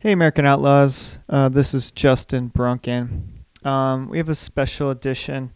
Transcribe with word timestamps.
Hey, 0.00 0.12
American 0.12 0.46
Outlaws. 0.46 1.18
Uh, 1.28 1.48
this 1.48 1.74
is 1.74 1.90
Justin 1.90 2.46
Brunken. 2.46 3.42
Um, 3.64 4.08
we 4.08 4.18
have 4.18 4.28
a 4.28 4.34
special 4.36 4.90
edition 4.90 5.50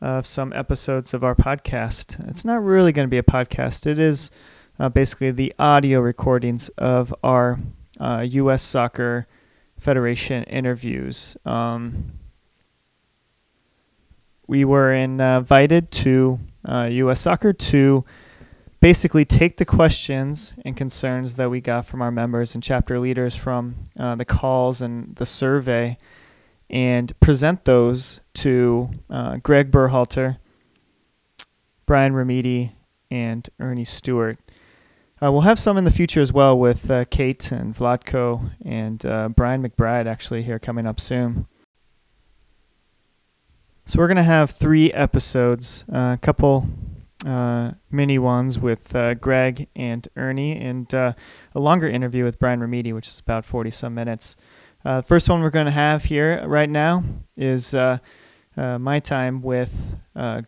of 0.00 0.24
some 0.24 0.52
episodes 0.52 1.12
of 1.14 1.24
our 1.24 1.34
podcast. 1.34 2.24
It's 2.28 2.44
not 2.44 2.62
really 2.62 2.92
going 2.92 3.08
to 3.08 3.10
be 3.10 3.18
a 3.18 3.24
podcast, 3.24 3.88
it 3.88 3.98
is 3.98 4.30
uh, 4.78 4.88
basically 4.88 5.32
the 5.32 5.52
audio 5.58 5.98
recordings 5.98 6.68
of 6.78 7.12
our 7.24 7.58
uh, 7.98 8.24
U.S. 8.30 8.62
Soccer 8.62 9.26
Federation 9.80 10.44
interviews. 10.44 11.36
Um, 11.44 12.12
we 14.46 14.64
were 14.64 14.92
invited 14.92 15.90
to 15.90 16.38
U.S. 16.68 17.26
Uh, 17.26 17.30
Soccer 17.30 17.52
to 17.52 18.04
basically 18.82 19.24
take 19.24 19.58
the 19.58 19.64
questions 19.64 20.54
and 20.64 20.76
concerns 20.76 21.36
that 21.36 21.48
we 21.48 21.60
got 21.60 21.86
from 21.86 22.02
our 22.02 22.10
members 22.10 22.52
and 22.52 22.64
chapter 22.64 22.98
leaders 22.98 23.36
from 23.36 23.76
uh, 23.96 24.16
the 24.16 24.24
calls 24.24 24.82
and 24.82 25.14
the 25.14 25.24
survey 25.24 25.96
and 26.68 27.18
present 27.20 27.64
those 27.64 28.20
to 28.34 28.90
uh, 29.08 29.36
Gregg 29.36 29.70
Berhalter, 29.70 30.38
Brian 31.86 32.12
Remedi, 32.12 32.72
and 33.08 33.48
Earnie 33.60 33.84
Stewart. 33.86 34.36
Uh, 35.22 35.30
we'll 35.30 35.42
have 35.42 35.60
some 35.60 35.78
in 35.78 35.84
the 35.84 35.92
future 35.92 36.20
as 36.20 36.32
well 36.32 36.58
with 36.58 36.90
uh, 36.90 37.04
Kate 37.04 37.52
and 37.52 37.76
Vlatko 37.76 38.50
and 38.64 39.06
uh, 39.06 39.28
Brian 39.28 39.62
McBride 39.62 40.06
actually 40.06 40.42
here 40.42 40.58
coming 40.58 40.88
up 40.88 40.98
soon. 40.98 41.46
So 43.86 44.00
we're 44.00 44.08
going 44.08 44.16
to 44.16 44.24
have 44.24 44.50
three 44.50 44.92
episodes, 44.92 45.84
uh, 45.92 46.16
a 46.16 46.18
couple 46.20 46.66
uh, 47.26 47.72
mini 47.90 48.18
ones 48.18 48.58
with 48.58 48.94
uh, 48.96 49.14
Gregg 49.14 49.68
and 49.76 50.06
Earnie, 50.16 50.60
and 50.60 50.92
uh, 50.92 51.12
a 51.54 51.60
longer 51.60 51.88
interview 51.88 52.24
with 52.24 52.38
Brian 52.38 52.60
Remedi, 52.60 52.92
which 52.92 53.08
is 53.08 53.20
about 53.20 53.44
40 53.44 53.70
some 53.70 53.94
minutes. 53.94 54.36
Uh, 54.84 55.02
first 55.02 55.28
one 55.28 55.42
we're 55.42 55.50
going 55.50 55.66
to 55.66 55.70
have 55.70 56.04
here 56.04 56.42
right 56.46 56.68
now 56.68 57.04
is 57.36 57.74
uh, 57.74 57.98
my 58.56 58.98
time 58.98 59.40
with 59.40 59.96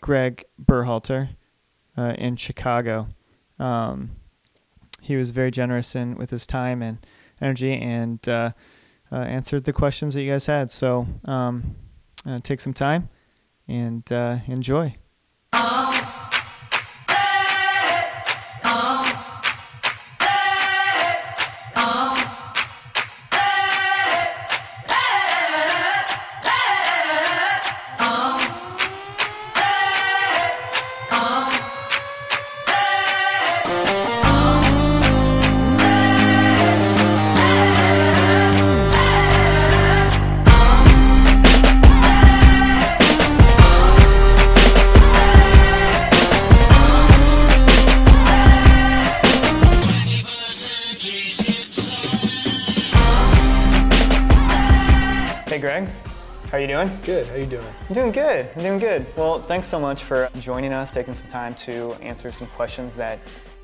Gregg 0.00 0.44
Berhalter 0.60 1.28
in 1.96 2.36
Chicago. 2.36 3.08
Um, 3.60 4.16
he 5.00 5.16
was 5.16 5.30
very 5.30 5.52
generous 5.52 5.94
in 5.94 6.16
with 6.16 6.30
his 6.30 6.46
time 6.46 6.82
and 6.82 7.06
energy 7.40 7.74
and 7.74 8.26
answered 9.12 9.64
the 9.64 9.72
questions 9.72 10.14
that 10.14 10.22
you 10.22 10.32
guys 10.32 10.46
had. 10.46 10.72
So 10.72 11.06
um, 11.24 11.76
take 12.42 12.60
some 12.60 12.74
time 12.74 13.10
and 13.68 14.10
enjoy. 14.48 14.96
Doing? 56.74 56.98
Good. 57.04 57.28
How 57.28 57.36
you 57.36 57.46
doing? 57.46 57.66
I'm 57.88 57.94
doing 57.94 58.10
good. 58.10 58.50
I'm 58.56 58.62
doing 58.62 58.78
good. 58.78 59.06
Well, 59.16 59.40
thanks 59.40 59.68
so 59.68 59.78
much 59.78 60.02
for 60.02 60.28
joining 60.40 60.72
us, 60.72 60.92
taking 60.92 61.14
some 61.14 61.28
time 61.28 61.54
to 61.56 61.92
answer 62.02 62.32
some 62.32 62.48
questions 62.48 62.96
that 62.96 63.20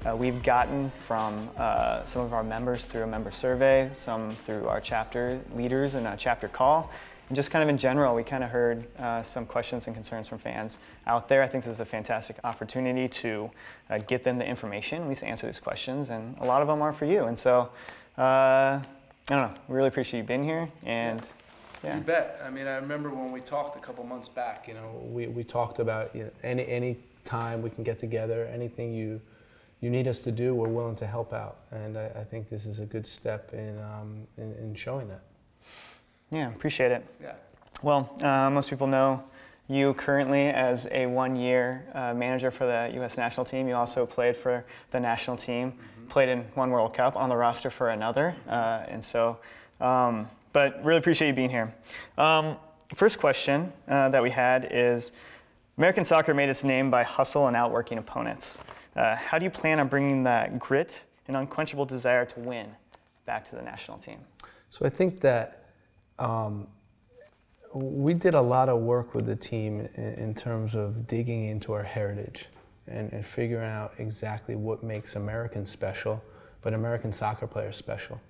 uh, 0.06 0.14
we've 0.14 0.40
gotten 0.44 0.92
from 0.92 1.50
uh, 1.56 2.04
some 2.04 2.22
of 2.22 2.32
our 2.32 2.44
members 2.44 2.84
through 2.84 3.02
a 3.02 3.06
member 3.08 3.32
survey, 3.32 3.90
some 3.92 4.30
through 4.44 4.68
our 4.68 4.80
chapter 4.80 5.40
leaders 5.56 5.96
and 5.96 6.06
a 6.06 6.16
chapter 6.16 6.46
call. 6.46 6.88
And 7.28 7.34
just 7.34 7.50
kind 7.50 7.64
of 7.64 7.68
in 7.68 7.78
general, 7.78 8.14
we 8.14 8.22
kind 8.22 8.44
of 8.44 8.50
heard 8.50 8.86
uh, 9.00 9.24
some 9.24 9.44
questions 9.44 9.88
and 9.88 9.96
concerns 9.96 10.28
from 10.28 10.38
fans 10.38 10.78
out 11.08 11.26
there. 11.26 11.42
I 11.42 11.48
think 11.48 11.64
this 11.64 11.72
is 11.72 11.80
a 11.80 11.84
fantastic 11.84 12.36
opportunity 12.44 13.08
to 13.08 13.50
uh, 13.88 13.98
get 13.98 14.22
them 14.22 14.38
the 14.38 14.46
information, 14.46 15.02
at 15.02 15.08
least 15.08 15.24
answer 15.24 15.48
these 15.48 15.58
questions, 15.58 16.10
and 16.10 16.38
a 16.38 16.44
lot 16.44 16.62
of 16.62 16.68
them 16.68 16.80
are 16.80 16.92
for 16.92 17.06
you. 17.06 17.24
And 17.24 17.36
so, 17.36 17.70
uh, 18.16 18.20
I 18.78 18.82
don't 19.26 19.52
know, 19.52 19.60
we 19.66 19.74
really 19.74 19.88
appreciate 19.88 20.20
you 20.20 20.26
being 20.26 20.44
here 20.44 20.68
and. 20.84 21.20
Yeah. 21.20 21.30
You 21.82 22.00
bet. 22.00 22.40
I 22.44 22.50
mean, 22.50 22.66
I 22.66 22.76
remember 22.76 23.10
when 23.10 23.32
we 23.32 23.40
talked 23.40 23.76
a 23.76 23.80
couple 23.80 24.04
months 24.04 24.28
back. 24.28 24.68
You 24.68 24.74
know, 24.74 25.00
we, 25.02 25.28
we 25.28 25.44
talked 25.44 25.78
about 25.78 26.14
you 26.14 26.24
know, 26.24 26.30
any 26.42 26.66
any 26.66 26.98
time 27.24 27.62
we 27.62 27.70
can 27.70 27.84
get 27.84 27.98
together, 27.98 28.46
anything 28.52 28.92
you 28.92 29.20
you 29.80 29.88
need 29.88 30.06
us 30.08 30.20
to 30.22 30.32
do, 30.32 30.54
we're 30.54 30.68
willing 30.68 30.96
to 30.96 31.06
help 31.06 31.32
out. 31.32 31.60
And 31.70 31.96
I, 31.96 32.10
I 32.16 32.24
think 32.24 32.50
this 32.50 32.66
is 32.66 32.80
a 32.80 32.86
good 32.86 33.06
step 33.06 33.54
in, 33.54 33.78
um, 33.78 34.26
in, 34.36 34.52
in 34.56 34.74
showing 34.74 35.08
that. 35.08 35.22
Yeah, 36.30 36.48
appreciate 36.48 36.92
it. 36.92 37.06
Yeah. 37.20 37.32
Well, 37.82 38.14
uh, 38.20 38.50
most 38.50 38.68
people 38.68 38.86
know 38.86 39.24
you 39.68 39.94
currently 39.94 40.48
as 40.48 40.86
a 40.90 41.06
one-year 41.06 41.86
uh, 41.94 42.12
manager 42.12 42.50
for 42.50 42.66
the 42.66 42.90
U.S. 42.96 43.16
national 43.16 43.46
team. 43.46 43.68
You 43.68 43.74
also 43.74 44.04
played 44.04 44.36
for 44.36 44.66
the 44.90 45.00
national 45.00 45.36
team, 45.36 45.72
mm-hmm. 45.72 46.08
played 46.08 46.28
in 46.28 46.40
one 46.54 46.70
World 46.70 46.92
Cup, 46.92 47.16
on 47.16 47.30
the 47.30 47.36
roster 47.36 47.70
for 47.70 47.88
another, 47.90 48.36
uh, 48.48 48.84
and 48.88 49.02
so. 49.02 49.38
Um, 49.80 50.28
but 50.52 50.84
really 50.84 50.98
appreciate 50.98 51.28
you 51.28 51.34
being 51.34 51.50
here. 51.50 51.74
Um, 52.18 52.56
first 52.94 53.18
question 53.18 53.72
uh, 53.88 54.08
that 54.08 54.22
we 54.22 54.30
had 54.30 54.68
is 54.70 55.12
American 55.78 56.04
soccer 56.04 56.34
made 56.34 56.48
its 56.48 56.64
name 56.64 56.90
by 56.90 57.02
hustle 57.02 57.46
and 57.46 57.56
outworking 57.56 57.98
opponents. 57.98 58.58
Uh, 58.96 59.16
how 59.16 59.38
do 59.38 59.44
you 59.44 59.50
plan 59.50 59.78
on 59.78 59.88
bringing 59.88 60.22
that 60.24 60.58
grit 60.58 61.04
and 61.28 61.36
unquenchable 61.36 61.86
desire 61.86 62.24
to 62.24 62.40
win 62.40 62.68
back 63.24 63.44
to 63.46 63.56
the 63.56 63.62
national 63.62 63.98
team? 63.98 64.18
So 64.70 64.84
I 64.84 64.88
think 64.88 65.20
that 65.20 65.70
um, 66.18 66.66
we 67.72 68.14
did 68.14 68.34
a 68.34 68.40
lot 68.40 68.68
of 68.68 68.80
work 68.80 69.14
with 69.14 69.26
the 69.26 69.36
team 69.36 69.88
in, 69.94 70.14
in 70.14 70.34
terms 70.34 70.74
of 70.74 71.06
digging 71.06 71.46
into 71.46 71.72
our 71.72 71.82
heritage 71.82 72.46
and, 72.88 73.12
and 73.12 73.24
figuring 73.24 73.68
out 73.68 73.94
exactly 73.98 74.56
what 74.56 74.82
makes 74.82 75.16
Americans 75.16 75.70
special, 75.70 76.22
but 76.62 76.74
American 76.74 77.12
soccer 77.12 77.46
players 77.46 77.76
special. 77.76 78.20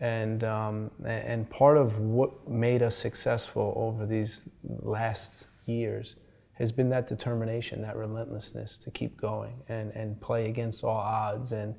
And, 0.00 0.44
um, 0.44 0.90
and 1.04 1.48
part 1.50 1.76
of 1.76 1.98
what 1.98 2.48
made 2.48 2.82
us 2.82 2.96
successful 2.96 3.72
over 3.76 4.06
these 4.06 4.42
last 4.82 5.46
years 5.66 6.16
has 6.52 6.72
been 6.72 6.88
that 6.90 7.06
determination, 7.06 7.82
that 7.82 7.96
relentlessness 7.96 8.78
to 8.78 8.90
keep 8.90 9.20
going 9.20 9.54
and, 9.68 9.92
and 9.92 10.20
play 10.20 10.48
against 10.48 10.84
all 10.84 10.96
odds 10.96 11.52
and, 11.52 11.74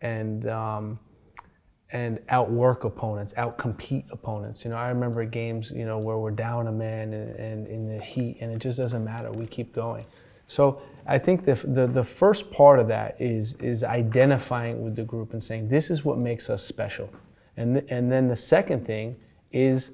and, 0.00 0.48
um, 0.48 0.98
and 1.92 2.18
outwork 2.30 2.84
opponents, 2.84 3.34
outcompete 3.34 4.04
opponents. 4.10 4.64
You 4.64 4.70
know, 4.70 4.76
I 4.76 4.88
remember 4.88 5.24
games, 5.24 5.70
you 5.70 5.84
know, 5.84 5.98
where 5.98 6.16
we're 6.18 6.30
down 6.30 6.66
a 6.66 6.72
man 6.72 7.12
and, 7.12 7.66
in 7.66 7.86
the 7.86 8.02
heat 8.02 8.38
and 8.40 8.50
it 8.50 8.58
just 8.58 8.78
doesn't 8.78 9.04
matter. 9.04 9.30
We 9.30 9.46
keep 9.46 9.74
going. 9.74 10.06
So 10.46 10.82
I 11.06 11.18
think 11.18 11.44
the, 11.44 11.54
the, 11.54 11.86
the 11.86 12.04
first 12.04 12.50
part 12.50 12.78
of 12.78 12.88
that 12.88 13.16
is, 13.20 13.54
is 13.54 13.84
identifying 13.84 14.82
with 14.82 14.96
the 14.96 15.04
group 15.04 15.32
and 15.32 15.42
saying, 15.42 15.68
this 15.68 15.90
is 15.90 16.04
what 16.04 16.18
makes 16.18 16.50
us 16.50 16.64
special. 16.64 17.10
And, 17.56 17.74
th- 17.74 17.86
and 17.90 18.10
then 18.10 18.28
the 18.28 18.36
second 18.36 18.86
thing 18.86 19.16
is 19.50 19.92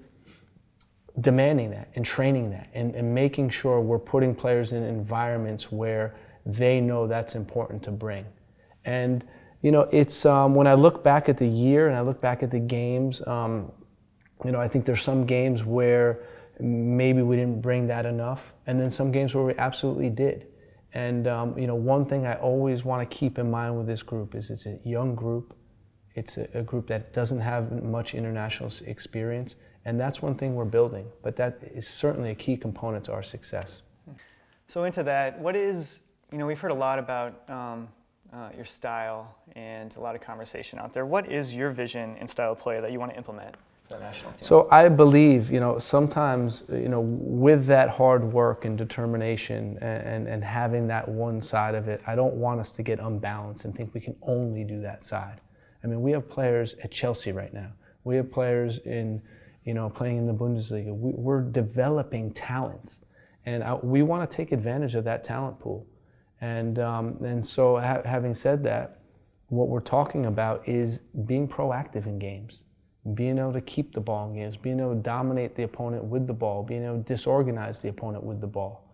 demanding 1.20 1.70
that 1.70 1.88
and 1.96 2.04
training 2.04 2.50
that 2.50 2.68
and, 2.74 2.94
and 2.94 3.12
making 3.12 3.50
sure 3.50 3.80
we're 3.80 3.98
putting 3.98 4.34
players 4.34 4.72
in 4.72 4.82
environments 4.84 5.72
where 5.72 6.14
they 6.46 6.80
know 6.80 7.06
that's 7.06 7.34
important 7.34 7.82
to 7.82 7.90
bring. 7.90 8.24
And 8.84 9.24
you 9.62 9.72
know, 9.72 9.88
it's 9.90 10.24
um, 10.24 10.54
when 10.54 10.66
I 10.66 10.74
look 10.74 11.02
back 11.02 11.28
at 11.28 11.36
the 11.36 11.46
year 11.46 11.88
and 11.88 11.96
I 11.96 12.00
look 12.00 12.20
back 12.20 12.42
at 12.42 12.50
the 12.50 12.60
games, 12.60 13.26
um, 13.26 13.72
you 14.44 14.52
know, 14.52 14.60
I 14.60 14.68
think 14.68 14.84
there's 14.84 15.02
some 15.02 15.26
games 15.26 15.64
where 15.64 16.20
maybe 16.60 17.22
we 17.22 17.36
didn't 17.36 17.60
bring 17.60 17.86
that 17.88 18.06
enough, 18.06 18.52
and 18.66 18.80
then 18.80 18.88
some 18.88 19.10
games 19.10 19.34
where 19.34 19.44
we 19.44 19.54
absolutely 19.58 20.10
did. 20.10 20.46
And 20.94 21.26
um, 21.26 21.58
you 21.58 21.66
know, 21.66 21.74
one 21.74 22.06
thing 22.06 22.26
I 22.26 22.34
always 22.34 22.84
want 22.84 23.08
to 23.08 23.16
keep 23.16 23.38
in 23.38 23.50
mind 23.50 23.76
with 23.76 23.86
this 23.86 24.02
group 24.02 24.34
is 24.34 24.50
it's 24.50 24.66
a 24.66 24.78
young 24.84 25.14
group. 25.14 25.54
It's 26.18 26.36
a, 26.38 26.48
a, 26.54 26.62
group 26.62 26.86
that 26.88 27.12
doesn't 27.12 27.40
have 27.40 27.82
much 27.82 28.14
international 28.14 28.70
experience, 28.86 29.56
and 29.84 29.98
that's 29.98 30.20
one 30.20 30.34
thing 30.34 30.54
we're 30.54 30.64
building. 30.64 31.06
But 31.22 31.36
that 31.36 31.58
is 31.74 31.86
certainly 31.86 32.30
a 32.30 32.34
key 32.34 32.56
component 32.56 33.04
to 33.04 33.12
our 33.12 33.22
success. 33.22 33.82
So 34.66 34.84
into 34.84 35.02
that, 35.04 35.38
what 35.38 35.56
is 35.56 36.00
you 36.32 36.38
know 36.38 36.46
we've 36.46 36.60
heard 36.60 36.72
a 36.72 36.82
lot 36.88 36.98
about 36.98 37.48
um, 37.48 37.88
uh, 38.32 38.50
your 38.54 38.64
style 38.64 39.34
and 39.56 39.94
a 39.96 40.00
lot 40.00 40.14
of 40.14 40.20
conversation 40.20 40.78
out 40.78 40.92
there. 40.92 41.06
What 41.06 41.30
is 41.30 41.54
your 41.54 41.70
vision 41.70 42.16
and 42.18 42.28
style 42.28 42.52
of 42.52 42.58
play 42.58 42.80
that 42.80 42.92
you 42.92 42.98
want 42.98 43.12
to 43.12 43.16
implement? 43.16 43.54
for 43.88 43.96
the 43.96 44.00
national 44.00 44.32
team? 44.32 44.42
So 44.42 44.68
I 44.70 44.88
believe, 44.88 45.50
you 45.50 45.60
know, 45.60 45.78
sometimes, 45.78 46.64
you 46.68 46.88
know, 46.88 47.00
with 47.00 47.66
that 47.66 47.88
hard 47.88 48.24
work 48.24 48.64
and 48.64 48.76
determination 48.76 49.78
and, 49.80 50.06
and, 50.06 50.28
and 50.28 50.44
having 50.44 50.86
that 50.88 51.08
one 51.08 51.40
side 51.40 51.74
of 51.74 51.88
it, 51.88 52.02
I 52.06 52.14
don't 52.14 52.34
want 52.34 52.60
us 52.60 52.72
to 52.72 52.82
get 52.82 52.98
unbalanced 53.00 53.64
and 53.64 53.74
think 53.74 53.94
we 53.94 54.00
can 54.00 54.16
only 54.22 54.64
do 54.64 54.80
that 54.82 55.02
side. 55.02 55.40
I 55.82 55.86
mean, 55.86 56.02
we 56.02 56.10
have 56.12 56.28
players 56.28 56.74
at 56.82 56.90
Chelsea 56.90 57.32
right 57.32 57.52
now. 57.52 57.70
We 58.04 58.16
have 58.16 58.30
players 58.30 58.78
in, 58.78 59.22
you 59.64 59.74
know, 59.74 59.88
playing 59.88 60.18
in 60.18 60.26
the 60.26 60.34
Bundesliga. 60.34 60.96
We, 60.96 61.12
we're 61.12 61.42
developing 61.42 62.32
talents, 62.32 63.00
and 63.46 63.62
I, 63.62 63.74
we 63.74 64.02
want 64.02 64.28
to 64.28 64.36
take 64.36 64.52
advantage 64.52 64.94
of 64.94 65.04
that 65.04 65.24
talent 65.24 65.58
pool. 65.58 65.86
And 66.40 66.78
um, 66.78 67.16
and 67.24 67.44
so, 67.44 67.78
ha- 67.78 68.02
having 68.04 68.34
said 68.34 68.62
that, 68.64 69.00
what 69.48 69.68
we're 69.68 69.80
talking 69.80 70.26
about 70.26 70.66
is 70.68 71.00
being 71.26 71.48
proactive 71.48 72.06
in 72.06 72.18
games, 72.18 72.62
being 73.14 73.38
able 73.38 73.52
to 73.52 73.60
keep 73.60 73.92
the 73.92 74.00
ball 74.00 74.28
in 74.28 74.34
games, 74.34 74.56
being 74.56 74.78
able 74.80 74.94
to 74.94 75.00
dominate 75.00 75.54
the 75.56 75.64
opponent 75.64 76.04
with 76.04 76.26
the 76.26 76.32
ball, 76.32 76.62
being 76.62 76.84
able 76.84 76.98
to 76.98 77.02
disorganize 77.02 77.80
the 77.80 77.88
opponent 77.88 78.22
with 78.22 78.40
the 78.40 78.46
ball. 78.46 78.84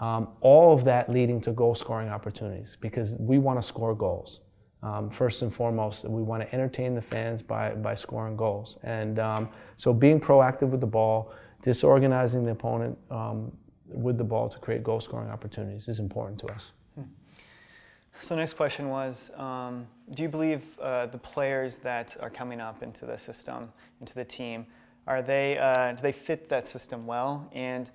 Um, 0.00 0.28
all 0.40 0.74
of 0.74 0.84
that 0.84 1.08
leading 1.08 1.40
to 1.42 1.52
goal 1.52 1.74
scoring 1.74 2.08
opportunities 2.08 2.76
because 2.80 3.16
we 3.18 3.38
want 3.38 3.60
to 3.60 3.62
score 3.66 3.94
goals. 3.94 4.40
Um, 4.84 5.08
first 5.08 5.40
and 5.40 5.52
foremost, 5.52 6.04
we 6.04 6.22
want 6.22 6.42
to 6.42 6.54
entertain 6.54 6.94
the 6.94 7.00
fans 7.00 7.40
by, 7.40 7.70
by 7.70 7.94
scoring 7.94 8.36
goals. 8.36 8.76
And 8.82 9.18
um, 9.18 9.48
so 9.76 9.94
being 9.94 10.20
proactive 10.20 10.68
with 10.68 10.82
the 10.82 10.86
ball, 10.86 11.32
disorganizing 11.62 12.44
the 12.44 12.50
opponent 12.50 12.98
um, 13.10 13.50
with 13.88 14.18
the 14.18 14.24
ball 14.24 14.46
to 14.50 14.58
create 14.58 14.82
goal 14.82 15.00
scoring 15.00 15.30
opportunities 15.30 15.88
is 15.88 16.00
important 16.00 16.38
to 16.40 16.48
us. 16.48 16.72
So 18.20 18.36
next 18.36 18.52
question 18.52 18.90
was, 18.90 19.32
um, 19.36 19.86
do 20.14 20.22
you 20.22 20.28
believe 20.28 20.78
uh, 20.78 21.06
the 21.06 21.18
players 21.18 21.76
that 21.78 22.16
are 22.20 22.30
coming 22.30 22.60
up 22.60 22.82
into 22.82 23.06
the 23.06 23.18
system, 23.18 23.72
into 24.00 24.14
the 24.14 24.24
team, 24.24 24.66
are 25.06 25.20
they 25.20 25.58
uh, 25.58 25.92
do 25.92 26.02
they 26.02 26.12
fit 26.12 26.48
that 26.48 26.66
system 26.66 27.06
well? 27.06 27.50
And 27.52 27.90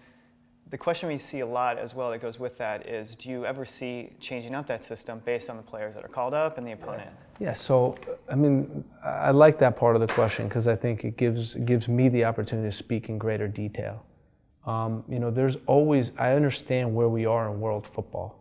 the 0.69 0.77
question 0.77 1.09
we 1.09 1.17
see 1.17 1.39
a 1.39 1.45
lot 1.45 1.77
as 1.77 1.95
well 1.95 2.11
that 2.11 2.21
goes 2.21 2.39
with 2.39 2.57
that 2.57 2.87
is, 2.87 3.15
do 3.15 3.29
you 3.29 3.45
ever 3.45 3.65
see 3.65 4.11
changing 4.19 4.53
up 4.53 4.67
that 4.67 4.83
system 4.83 5.21
based 5.25 5.49
on 5.49 5.57
the 5.57 5.63
players 5.63 5.95
that 5.95 6.05
are 6.05 6.09
called 6.09 6.33
up 6.33 6.57
and 6.57 6.67
the 6.67 6.73
opponent? 6.73 7.09
Yeah, 7.39 7.53
so 7.53 7.97
I 8.29 8.35
mean, 8.35 8.83
I 9.03 9.31
like 9.31 9.57
that 9.59 9.77
part 9.77 9.95
of 9.95 10.01
the 10.01 10.07
question 10.07 10.47
because 10.47 10.67
I 10.67 10.75
think 10.75 11.05
it 11.05 11.17
gives 11.17 11.55
gives 11.55 11.87
me 11.87 12.09
the 12.09 12.25
opportunity 12.25 12.67
to 12.67 12.75
speak 12.75 13.09
in 13.09 13.17
greater 13.17 13.47
detail. 13.47 14.05
Um, 14.65 15.03
you 15.09 15.19
know, 15.19 15.31
there's 15.31 15.57
always 15.65 16.11
I 16.17 16.33
understand 16.33 16.93
where 16.93 17.09
we 17.09 17.25
are 17.25 17.51
in 17.51 17.59
world 17.59 17.87
football 17.87 18.39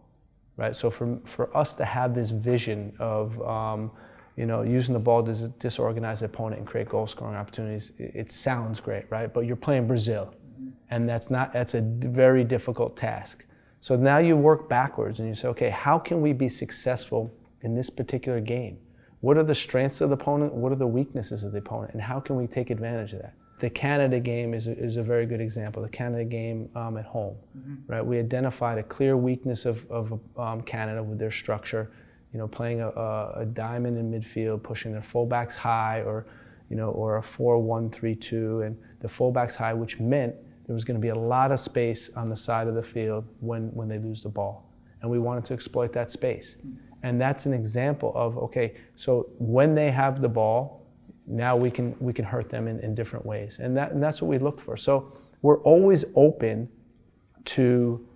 right? 0.58 0.76
So 0.76 0.90
for, 0.90 1.18
for 1.24 1.56
us 1.56 1.72
to 1.74 1.84
have 1.86 2.14
this 2.14 2.28
vision 2.28 2.92
of, 2.98 3.40
um, 3.42 3.90
you 4.36 4.44
know, 4.44 4.62
using 4.62 4.92
the 4.92 5.00
ball 5.00 5.22
to 5.22 5.48
disorganize 5.60 6.20
the 6.20 6.26
opponent 6.26 6.58
and 6.58 6.68
create 6.68 6.88
goal 6.90 7.06
scoring 7.06 7.36
opportunities, 7.36 7.92
it, 7.96 8.12
it, 8.14 8.32
sounds 8.32 8.80
great, 8.80 9.04
right? 9.08 9.32
But 9.32 9.46
you're 9.46 9.56
playing 9.56 9.86
Brazil, 9.86 10.34
and 10.90 11.08
that's 11.08 11.30
not 11.30 11.52
that's 11.52 11.74
a 11.74 11.80
very 11.80 12.44
difficult 12.44 12.96
task. 12.96 13.44
So 13.80 13.94
now 13.96 14.18
you 14.18 14.36
work 14.36 14.68
backwards 14.68 15.20
and 15.20 15.28
you 15.28 15.34
say, 15.34 15.48
okay, 15.48 15.70
how 15.70 15.98
can 15.98 16.20
we 16.20 16.32
be 16.32 16.48
successful 16.48 17.32
in 17.62 17.74
this 17.74 17.90
particular 17.90 18.40
game? 18.40 18.78
What 19.20 19.36
are 19.36 19.44
the 19.44 19.54
strengths 19.54 20.00
of 20.00 20.10
the 20.10 20.14
opponent? 20.14 20.52
What 20.52 20.72
are 20.72 20.76
the 20.76 20.86
weaknesses 20.86 21.44
of 21.44 21.52
the 21.52 21.58
opponent? 21.58 21.92
And 21.92 22.02
how 22.02 22.18
can 22.18 22.36
we 22.36 22.46
take 22.46 22.70
advantage 22.70 23.12
of 23.12 23.22
that? 23.22 23.34
the 23.60 23.70
Canada 23.70 24.20
game 24.20 24.54
is 24.54 24.68
a, 24.68 24.76
is 24.78 24.96
a 24.96 25.02
very 25.02 25.26
good 25.26 25.40
example. 25.40 25.82
The 25.82 25.88
Canada 25.88 26.24
game 26.24 26.68
um, 26.76 26.96
at 26.96 27.04
home, 27.04 27.36
mm-hmm. 27.56 27.92
right? 27.92 28.04
We 28.04 28.18
identified 28.18 28.78
a 28.78 28.82
clear 28.82 29.16
weakness 29.16 29.64
of, 29.64 29.88
of 29.90 30.18
um, 30.36 30.62
Canada 30.62 31.02
with 31.02 31.18
their 31.18 31.30
structure, 31.30 31.90
you 32.32 32.38
know, 32.38 32.46
playing 32.46 32.80
a, 32.80 32.88
a, 32.88 33.46
diamond 33.52 33.98
in 33.98 34.10
midfield, 34.10 34.62
pushing 34.62 34.92
their 34.92 35.00
fullbacks 35.00 35.54
high, 35.54 36.02
or 36.02 36.26
you 36.70 36.76
know, 36.76 36.90
or 36.90 37.16
a 37.16 37.22
4-1-3-2, 37.22 38.66
and 38.66 38.78
the 39.00 39.08
fullbacks 39.08 39.54
high, 39.54 39.72
which 39.72 39.98
meant 39.98 40.34
there 40.68 40.74
was 40.74 40.84
going 40.84 40.96
to 40.96 41.00
be 41.00 41.08
a 41.08 41.18
lot 41.18 41.50
of 41.50 41.58
space 41.58 42.10
on 42.14 42.28
the 42.28 42.36
side 42.36 42.68
of 42.68 42.74
the 42.74 42.82
field 42.82 43.24
when 43.40 43.68
when 43.74 43.88
they 43.88 43.98
lose 43.98 44.22
the 44.22 44.28
ball, 44.28 44.70
and 45.00 45.10
we 45.10 45.18
wanted 45.18 45.44
to 45.46 45.54
exploit 45.54 45.92
that 45.94 46.10
space. 46.10 46.56
And 47.02 47.18
that's 47.18 47.46
an 47.46 47.54
example 47.54 48.12
of 48.14 48.36
okay, 48.36 48.74
so 48.94 49.30
when 49.38 49.74
they 49.74 49.90
have 49.90 50.20
the 50.20 50.28
ball, 50.28 50.86
now 51.26 51.56
we 51.56 51.70
can 51.70 51.96
we 52.00 52.12
can 52.12 52.24
hurt 52.24 52.50
them 52.50 52.68
in, 52.68 52.78
in 52.80 52.94
different 52.94 53.24
ways. 53.24 53.58
And 53.60 53.74
that 53.78 53.92
and 53.92 54.02
that's 54.02 54.20
what 54.20 54.28
we 54.28 54.38
looked 54.38 54.60
for. 54.60 54.76
So 54.76 55.16
we're 55.40 55.62
always 55.62 56.04
open 56.14 56.68
to 57.46 58.06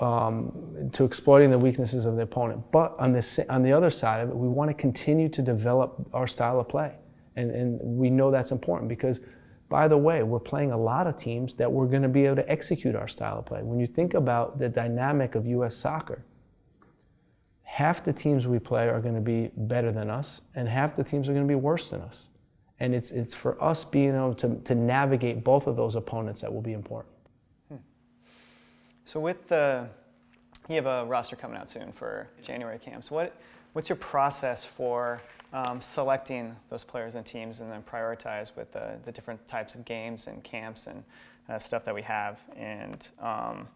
um, 0.00 0.88
to 0.92 1.04
exploiting 1.04 1.50
the 1.50 1.58
weaknesses 1.58 2.06
of 2.06 2.16
the 2.16 2.22
opponent. 2.22 2.62
But 2.72 2.96
on 2.98 3.12
the 3.12 3.46
on 3.50 3.62
the 3.62 3.72
other 3.72 3.90
side 3.90 4.22
of 4.22 4.30
it 4.30 4.36
we 4.36 4.48
want 4.48 4.70
to 4.70 4.74
continue 4.74 5.28
to 5.28 5.42
develop 5.42 6.08
our 6.14 6.26
style 6.26 6.58
of 6.58 6.68
play. 6.68 6.94
And 7.36 7.50
and 7.50 7.78
we 7.82 8.08
know 8.08 8.30
that's 8.30 8.50
important 8.50 8.88
because 8.88 9.20
by 9.68 9.86
the 9.88 9.96
way 9.96 10.22
we're 10.22 10.38
playing 10.38 10.72
a 10.72 10.76
lot 10.76 11.06
of 11.06 11.16
teams 11.16 11.54
that 11.54 11.70
we're 11.70 11.86
going 11.86 12.02
to 12.02 12.08
be 12.08 12.24
able 12.24 12.36
to 12.36 12.50
execute 12.50 12.94
our 12.94 13.08
style 13.08 13.38
of 13.38 13.46
play 13.46 13.62
when 13.62 13.78
you 13.78 13.86
think 13.86 14.14
about 14.14 14.58
the 14.58 14.68
dynamic 14.68 15.34
of 15.34 15.46
US 15.46 15.76
soccer 15.76 16.24
half 17.62 18.04
the 18.04 18.12
teams 18.12 18.46
we 18.46 18.58
play 18.58 18.88
are 18.88 19.00
going 19.00 19.14
to 19.14 19.20
be 19.20 19.50
better 19.56 19.92
than 19.92 20.10
us 20.10 20.40
and 20.54 20.68
half 20.68 20.96
the 20.96 21.04
teams 21.04 21.28
are 21.28 21.32
going 21.32 21.46
to 21.46 21.48
be 21.48 21.54
worse 21.54 21.90
than 21.90 22.00
us 22.00 22.28
and 22.80 22.94
it's, 22.94 23.10
it's 23.10 23.34
for 23.34 23.62
us 23.62 23.84
being 23.84 24.14
able 24.14 24.34
to, 24.34 24.56
to 24.64 24.74
navigate 24.74 25.42
both 25.42 25.66
of 25.66 25.76
those 25.76 25.96
opponents 25.96 26.40
that 26.40 26.52
will 26.52 26.62
be 26.62 26.72
important. 26.72 27.14
Hmm. 27.68 27.76
So 29.04 29.20
with 29.20 29.46
the, 29.48 29.88
you 30.68 30.76
have 30.76 30.86
a 30.86 31.04
roster 31.04 31.34
coming 31.34 31.56
out 31.56 31.68
soon 31.68 31.90
for 31.90 32.28
January 32.42 32.78
camps. 32.78 33.10
What, 33.10 33.34
what's 33.72 33.88
your 33.88 33.96
process 33.96 34.64
for 34.64 35.20
um, 35.52 35.80
selecting 35.80 36.54
those 36.68 36.84
players 36.84 37.14
and 37.14 37.24
teams 37.24 37.60
and 37.60 37.70
then 37.70 37.82
prioritize 37.82 38.54
with 38.56 38.70
the, 38.72 38.98
the 39.04 39.12
different 39.12 39.46
types 39.46 39.74
of 39.74 39.84
games 39.84 40.26
and 40.26 40.42
camps 40.44 40.86
and 40.86 41.02
uh, 41.48 41.58
stuff 41.58 41.84
that 41.84 41.94
we 41.94 42.02
have 42.02 42.40
and, 42.56 43.10
um, 43.20 43.66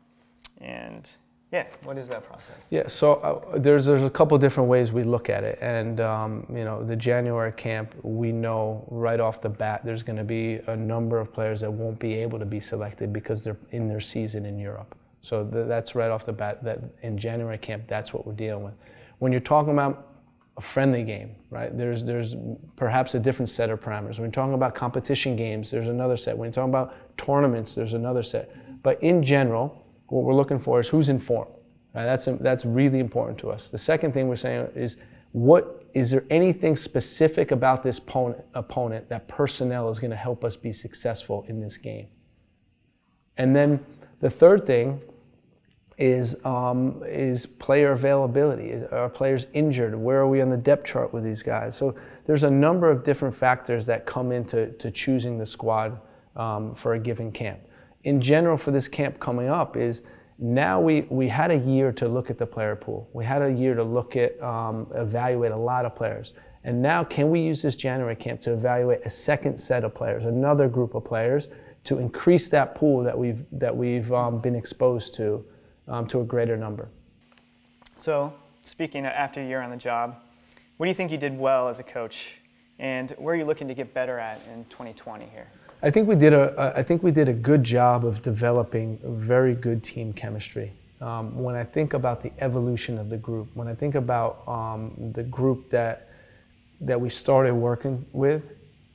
and 0.58 1.16
yeah, 1.52 1.66
what 1.84 1.98
is 1.98 2.08
that 2.08 2.24
process? 2.24 2.56
Yeah, 2.70 2.86
so 2.86 3.14
uh, 3.16 3.58
there's 3.58 3.84
there's 3.84 4.04
a 4.04 4.10
couple 4.10 4.38
different 4.38 4.70
ways 4.70 4.90
we 4.90 5.02
look 5.02 5.28
at 5.28 5.44
it, 5.44 5.58
and 5.60 6.00
um, 6.00 6.46
you 6.48 6.64
know 6.64 6.82
the 6.82 6.96
January 6.96 7.52
camp, 7.52 7.94
we 8.02 8.32
know 8.32 8.86
right 8.90 9.20
off 9.20 9.42
the 9.42 9.50
bat 9.50 9.82
there's 9.84 10.02
going 10.02 10.16
to 10.16 10.24
be 10.24 10.60
a 10.66 10.74
number 10.74 11.18
of 11.18 11.30
players 11.30 11.60
that 11.60 11.70
won't 11.70 11.98
be 11.98 12.14
able 12.14 12.38
to 12.38 12.46
be 12.46 12.58
selected 12.58 13.12
because 13.12 13.44
they're 13.44 13.58
in 13.72 13.86
their 13.86 14.00
season 14.00 14.46
in 14.46 14.58
Europe. 14.58 14.96
So 15.20 15.44
th- 15.44 15.68
that's 15.68 15.94
right 15.94 16.10
off 16.10 16.24
the 16.24 16.32
bat 16.32 16.64
that 16.64 16.80
in 17.02 17.18
January 17.18 17.58
camp 17.58 17.84
that's 17.86 18.14
what 18.14 18.26
we're 18.26 18.32
dealing 18.32 18.64
with. 18.64 18.74
When 19.18 19.30
you're 19.30 19.40
talking 19.42 19.74
about 19.74 20.11
a 20.56 20.60
friendly 20.60 21.02
game, 21.02 21.34
right? 21.50 21.76
There's 21.76 22.04
there's 22.04 22.36
perhaps 22.76 23.14
a 23.14 23.18
different 23.18 23.48
set 23.48 23.70
of 23.70 23.80
parameters. 23.80 24.18
When 24.18 24.24
you're 24.24 24.30
talking 24.30 24.54
about 24.54 24.74
competition 24.74 25.34
games, 25.34 25.70
there's 25.70 25.88
another 25.88 26.16
set. 26.16 26.36
When 26.36 26.46
you're 26.46 26.52
talking 26.52 26.70
about 26.70 26.94
tournaments, 27.16 27.74
there's 27.74 27.94
another 27.94 28.22
set. 28.22 28.54
But 28.82 29.02
in 29.02 29.22
general 29.22 29.82
what 30.12 30.24
we're 30.24 30.34
looking 30.34 30.58
for 30.58 30.78
is 30.78 30.88
who's 30.88 31.08
informed. 31.08 31.50
Right? 31.94 32.04
That's, 32.04 32.28
that's 32.40 32.66
really 32.66 33.00
important 33.00 33.38
to 33.38 33.50
us. 33.50 33.68
The 33.68 33.78
second 33.78 34.12
thing 34.12 34.28
we're 34.28 34.36
saying 34.36 34.68
is 34.74 34.98
what 35.32 35.84
is 35.94 36.10
there 36.10 36.24
anything 36.30 36.76
specific 36.76 37.50
about 37.50 37.82
this 37.82 37.98
opponent, 37.98 38.44
opponent 38.54 39.08
that 39.08 39.26
personnel 39.28 39.88
is 39.88 39.98
going 39.98 40.10
to 40.10 40.16
help 40.16 40.44
us 40.44 40.54
be 40.54 40.72
successful 40.72 41.44
in 41.48 41.60
this 41.60 41.78
game? 41.78 42.06
And 43.38 43.56
then 43.56 43.84
the 44.18 44.28
third 44.30 44.66
thing 44.66 45.00
is 45.98 46.36
um, 46.44 47.02
is 47.04 47.46
player 47.46 47.92
availability. 47.92 48.82
Are 48.90 49.08
players 49.08 49.46
injured? 49.52 49.94
Where 49.94 50.20
are 50.20 50.28
we 50.28 50.40
on 50.40 50.50
the 50.50 50.56
depth 50.56 50.84
chart 50.84 51.12
with 51.12 51.24
these 51.24 51.42
guys? 51.42 51.76
So 51.76 51.94
there's 52.26 52.44
a 52.44 52.50
number 52.50 52.90
of 52.90 53.04
different 53.04 53.34
factors 53.34 53.86
that 53.86 54.06
come 54.06 54.32
into 54.32 54.70
to 54.72 54.90
choosing 54.90 55.38
the 55.38 55.46
squad 55.46 56.00
um, 56.36 56.74
for 56.74 56.94
a 56.94 56.98
given 56.98 57.30
camp 57.30 57.60
in 58.04 58.20
general 58.20 58.56
for 58.56 58.70
this 58.70 58.88
camp 58.88 59.18
coming 59.20 59.48
up 59.48 59.76
is 59.76 60.02
now 60.38 60.80
we, 60.80 61.02
we 61.02 61.28
had 61.28 61.50
a 61.50 61.56
year 61.56 61.92
to 61.92 62.08
look 62.08 62.30
at 62.30 62.38
the 62.38 62.46
player 62.46 62.74
pool. 62.74 63.08
We 63.12 63.24
had 63.24 63.42
a 63.42 63.50
year 63.50 63.74
to 63.74 63.84
look 63.84 64.16
at, 64.16 64.40
um, 64.42 64.88
evaluate 64.94 65.52
a 65.52 65.56
lot 65.56 65.84
of 65.84 65.94
players. 65.94 66.32
And 66.64 66.80
now, 66.80 67.04
can 67.04 67.30
we 67.30 67.40
use 67.40 67.62
this 67.62 67.76
January 67.76 68.16
camp 68.16 68.40
to 68.42 68.52
evaluate 68.52 69.00
a 69.04 69.10
second 69.10 69.58
set 69.58 69.84
of 69.84 69.94
players, 69.94 70.24
another 70.24 70.68
group 70.68 70.94
of 70.94 71.04
players, 71.04 71.48
to 71.84 71.98
increase 71.98 72.48
that 72.48 72.74
pool 72.76 73.02
that 73.02 73.16
we've, 73.16 73.44
that 73.52 73.76
we've 73.76 74.12
um, 74.12 74.40
been 74.40 74.54
exposed 74.54 75.14
to 75.14 75.44
um, 75.88 76.06
to 76.06 76.20
a 76.20 76.24
greater 76.24 76.56
number? 76.56 76.88
So, 77.98 78.32
speaking 78.64 79.06
after 79.06 79.40
a 79.40 79.46
year 79.46 79.60
on 79.60 79.70
the 79.70 79.76
job, 79.76 80.16
what 80.76 80.86
do 80.86 80.90
you 80.90 80.94
think 80.94 81.12
you 81.12 81.18
did 81.18 81.38
well 81.38 81.68
as 81.68 81.78
a 81.78 81.84
coach? 81.84 82.38
And 82.78 83.12
where 83.12 83.34
are 83.34 83.38
you 83.38 83.44
looking 83.44 83.68
to 83.68 83.74
get 83.74 83.94
better 83.94 84.18
at 84.18 84.40
in 84.52 84.64
2020 84.64 85.26
here? 85.26 85.46
I 85.84 85.90
think 85.90 86.08
we 86.08 86.14
did 86.14 86.32
a 86.32 86.72
I 86.76 86.82
think 86.82 87.02
we 87.02 87.10
did 87.10 87.28
a 87.28 87.32
good 87.32 87.64
job 87.64 88.04
of 88.04 88.22
developing 88.22 88.98
very 89.02 89.54
good 89.54 89.82
team 89.82 90.12
chemistry. 90.12 90.72
Um, 91.00 91.36
when 91.36 91.56
I 91.56 91.64
think 91.64 91.94
about 91.94 92.22
the 92.22 92.32
evolution 92.38 92.98
of 92.98 93.08
the 93.08 93.16
group, 93.16 93.48
when 93.54 93.66
I 93.66 93.74
think 93.74 93.96
about 93.96 94.46
um, 94.46 95.12
the 95.14 95.24
group 95.24 95.70
that 95.70 96.08
that 96.80 97.00
we 97.00 97.08
started 97.08 97.54
working 97.54 98.04
with, 98.12 98.52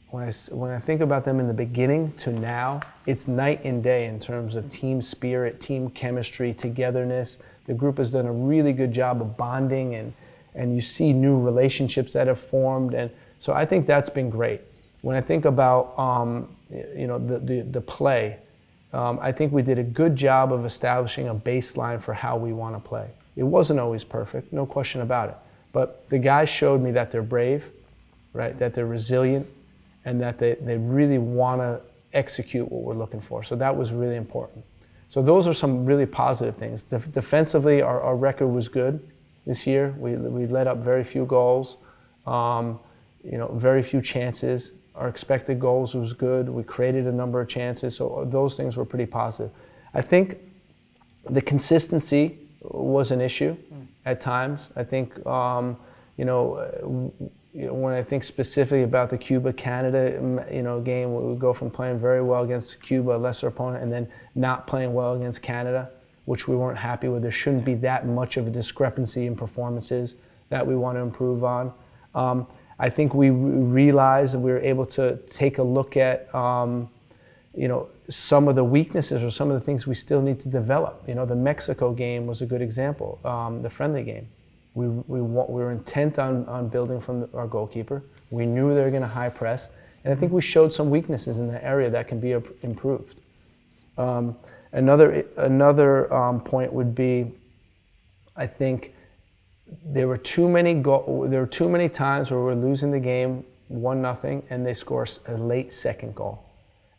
when 0.10 0.24
I 0.24 0.32
when 0.54 0.72
I 0.72 0.80
think 0.80 1.02
about 1.02 1.26
them 1.26 1.40
in 1.40 1.48
the 1.48 1.54
beginning 1.54 2.14
to 2.14 2.32
now, 2.32 2.80
it's 3.06 3.28
night 3.28 3.64
and 3.66 3.84
day 3.84 4.06
in 4.06 4.20
terms 4.20 4.56
of 4.56 4.70
team 4.70 5.02
spirit, 5.02 5.60
team 5.60 5.90
chemistry, 5.90 6.54
togetherness. 6.54 7.40
The 7.66 7.74
group 7.74 7.98
has 7.98 8.12
done 8.12 8.26
a 8.26 8.32
really 8.32 8.72
good 8.72 8.94
job 8.94 9.22
of 9.22 9.36
bonding 9.38 9.96
and 9.96 10.14
and 10.56 10.74
you 10.74 10.82
see 10.82 11.14
new 11.14 11.40
relationships 11.40 12.14
that 12.14 12.28
have 12.28 12.40
formed 12.40 12.94
and 12.94 13.12
so 13.40 13.54
I 13.54 13.66
think 13.66 13.86
that's 13.86 14.10
been 14.10 14.30
great. 14.30 14.62
When 15.02 15.16
I 15.16 15.22
think 15.22 15.46
about 15.46 15.98
um, 16.00 16.56
you 16.70 17.08
know, 17.08 17.20
the, 17.20 17.40
the, 17.40 17.62
the 17.62 17.82
play, 17.82 18.38
um, 18.94 19.20
I 19.22 19.32
think 19.32 19.52
we 19.52 19.62
did 19.62 19.78
a 19.78 19.84
good 19.84 20.16
job 20.16 20.52
of 20.52 20.66
establishing 20.66 21.28
a 21.28 21.36
baseline 21.36 22.02
for 22.02 22.14
how 22.14 22.38
we 22.38 22.54
want 22.54 22.76
to 22.76 22.80
play. 22.80 23.10
It 23.36 23.44
wasn't 23.44 23.80
always 23.80 24.04
perfect, 24.04 24.52
no 24.52 24.66
question 24.66 25.02
about 25.02 25.30
it. 25.30 25.36
But 25.72 26.10
the 26.10 26.18
guys 26.18 26.50
showed 26.50 26.82
me 26.82 26.92
that 26.92 27.12
they're 27.12 27.22
brave, 27.22 27.70
right? 28.34 28.58
That 28.58 28.74
they're 28.74 28.88
resilient, 28.88 29.48
and 30.08 30.22
that 30.22 30.40
they, 30.40 30.56
they 30.62 30.78
really 30.78 31.18
want 31.18 31.60
to 31.60 31.82
execute 32.14 32.72
what 32.72 32.82
we're 32.82 32.96
looking 33.04 33.20
for. 33.20 33.44
So 33.44 33.58
that 33.58 33.76
was 33.76 33.92
really 33.92 34.16
important. 34.16 34.64
So 35.10 35.22
those 35.22 35.48
are 35.48 35.54
some 35.54 35.86
really 35.86 36.06
positive 36.06 36.56
things. 36.56 36.84
Def- 36.84 37.12
defensively, 37.12 37.82
our, 37.82 38.02
our 38.02 38.16
record 38.16 38.48
was 38.48 38.70
good 38.70 39.06
this 39.46 39.68
year. 39.68 39.94
We, 40.00 40.16
we 40.16 40.46
let 40.48 40.66
up 40.66 40.78
very 40.78 41.04
few 41.04 41.26
goals, 41.26 41.76
um, 42.26 42.80
you 43.22 43.38
know, 43.38 43.50
very 43.56 43.84
few 43.84 44.02
chances. 44.02 44.72
Our 44.96 45.10
expected 45.10 45.60
goals 45.60 45.94
was 45.94 46.14
good. 46.14 46.48
We 46.48 46.64
created 46.64 47.06
a 47.06 47.12
number 47.12 47.42
of 47.42 47.50
chances. 47.50 47.98
So 47.98 48.26
those 48.32 48.56
things 48.56 48.78
were 48.78 48.86
pretty 48.86 49.06
positive. 49.06 49.52
I 49.94 50.02
think 50.02 50.38
the 51.30 51.42
consistency 51.42 52.40
was 52.62 53.12
an 53.12 53.20
issue 53.20 53.58
mm. 53.58 53.88
at 54.06 54.22
times. 54.22 54.70
I 54.78 54.86
think, 54.86 55.26
um, 55.26 55.76
you 56.16 56.24
know, 56.24 57.12
you 57.58 57.66
know, 57.66 57.74
when 57.74 57.92
I 57.96 58.04
think 58.04 58.24
specifically 58.24 58.84
about 58.84 59.10
the 59.10 59.18
Cuba 59.18 59.52
Canada 59.52 60.46
you 60.52 60.62
know 60.62 60.80
game, 60.80 61.16
we 61.16 61.24
would 61.26 61.40
go 61.40 61.54
from 61.54 61.72
playing 61.72 61.98
very 61.98 62.22
well 62.22 62.44
against 62.44 62.80
Cuba, 62.84 63.16
a 63.16 63.18
lesser 63.18 63.48
opponent, 63.48 63.84
and 63.84 63.92
then 63.92 64.08
not 64.36 64.68
playing 64.68 64.94
well 64.94 65.16
against 65.16 65.42
Canada, 65.42 65.90
which 66.26 66.48
we 66.48 66.56
weren't 66.56 66.78
happy 66.78 67.08
with. 67.08 67.24
There 67.24 67.32
shouldn't 67.32 67.66
be 67.66 67.74
that 67.76 68.06
much 68.06 68.38
of 68.38 68.46
a 68.46 68.52
discrepancy 68.52 69.26
in 69.26 69.36
performances 69.36 70.14
that 70.50 70.66
we 70.66 70.76
want 70.76 70.98
to 70.98 71.02
improve 71.02 71.44
on. 71.44 71.74
Um, 72.14 72.46
I 72.78 72.92
think 72.92 73.16
we 73.16 73.32
realized 73.32 74.36
that 74.36 74.40
we 74.40 74.52
were 74.52 74.60
able 74.60 74.86
to 74.88 75.18
take 75.28 75.58
a 75.58 75.64
look 75.64 75.98
at, 75.98 76.34
um, 76.36 76.88
you 77.56 77.68
know, 77.68 77.90
some 78.08 78.48
of 78.48 78.56
the 78.56 78.64
weaknesses 78.64 79.24
or 79.24 79.32
some 79.32 79.50
of 79.50 79.60
the 79.60 79.66
things 79.66 79.88
we 79.88 79.96
still 79.96 80.22
need 80.22 80.40
to 80.42 80.48
develop. 80.48 81.04
You 81.08 81.16
know, 81.16 81.26
the 81.26 81.36
Mexico 81.36 81.92
game 81.92 82.28
was 82.28 82.44
a 82.44 82.46
good 82.46 82.62
example, 82.62 83.20
um, 83.26 83.64
the 83.64 83.70
friendly 83.70 84.04
game. 84.04 84.30
We, 84.78 84.90
we, 84.90 85.22
we 85.22 85.64
were 85.64 85.72
intent 85.72 86.20
on, 86.20 86.46
on 86.46 86.68
building 86.68 87.02
from 87.02 87.28
our 87.34 87.48
goalkeeper. 87.48 88.04
We 88.30 88.46
knew 88.46 88.76
they 88.76 88.84
were 88.84 88.92
going 88.92 89.02
to 89.02 89.08
high 89.08 89.30
press. 89.30 89.70
And 90.04 90.14
I 90.14 90.16
think 90.16 90.32
we 90.32 90.40
showed 90.40 90.72
some 90.72 90.92
weaknesses 90.92 91.40
in 91.40 91.48
that 91.48 91.64
area 91.64 91.90
that 91.90 92.08
can 92.08 92.20
be 92.20 92.34
improved. 92.62 93.20
Um, 93.98 94.38
another 94.74 95.26
another 95.38 96.14
um, 96.14 96.40
point 96.40 96.72
would 96.72 96.94
be, 96.94 97.32
I 98.36 98.46
think 98.46 98.94
there 99.84 100.08
were 100.08 100.18
too 100.18 100.48
many 100.48 100.76
go- 100.76 101.26
there 101.28 101.40
were 101.40 101.48
too 101.48 101.68
many 101.68 101.90
times 101.90 102.30
where 102.30 102.40
we're 102.40 102.54
losing 102.54 102.92
the 102.92 103.00
game 103.00 103.44
one 103.70 104.00
nothing 104.00 104.44
and 104.52 104.64
they 104.64 104.76
score 104.76 105.08
a 105.28 105.34
late 105.34 105.74
second 105.74 106.14
goal, 106.14 106.46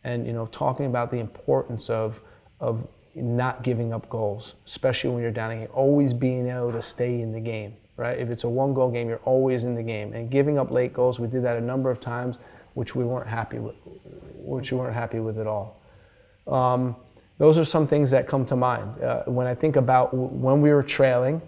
and 0.03 0.27
you 0.27 0.33
know 0.33 0.47
talking 0.47 0.87
about 0.87 1.13
the 1.13 1.19
importance 1.19 1.89
of 1.89 2.21
of 2.59 2.85
not 3.23 3.63
giving 3.63 3.93
up 3.93 4.09
goals, 4.09 4.55
especially 4.67 5.11
when 5.11 5.23
you're 5.23 5.31
down 5.31 5.51
again. 5.51 5.69
Always 5.69 6.13
being 6.13 6.49
able 6.49 6.73
to 6.73 6.83
stay 6.83 7.21
in 7.21 7.33
the 7.33 7.41
game, 7.41 7.75
right? 7.97 8.19
If 8.19 8.31
it's 8.31 8.45
a 8.45 8.49
one 8.49 8.75
goal 8.75 8.91
game, 8.91 9.09
you're 9.09 9.21
always 9.25 9.65
in 9.65 9.75
the 9.75 9.83
game. 9.83 10.13
And 10.13 10.31
giving 10.31 10.59
up 10.59 10.71
late 10.71 10.93
goals, 10.93 11.19
we 11.19 11.29
did 11.29 11.43
that 11.45 11.57
a 11.57 11.61
number 11.61 11.91
of 11.91 12.01
times, 12.01 12.37
which 12.75 12.95
we 12.95 13.05
weren't 13.05 13.29
happy 13.29 13.59
with, 13.59 13.75
which 14.35 14.73
we 14.73 14.79
weren't 14.79 14.95
happy 14.95 15.21
with 15.21 15.39
at 15.39 15.47
all. 15.47 15.81
Um, 16.47 16.97
those 17.39 17.59
are 17.59 17.65
some 17.65 17.87
things 17.87 18.11
that 18.11 18.27
come 18.27 18.45
to 18.47 18.57
mind. 18.57 19.03
Uh, 19.03 19.23
when 19.25 19.47
I 19.47 19.55
think 19.55 19.77
about 19.77 20.13
when 20.13 20.61
we 20.61 20.73
were 20.73 20.83
trailing, 20.83 21.41